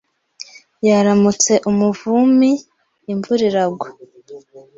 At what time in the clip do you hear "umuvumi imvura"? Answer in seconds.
1.69-3.41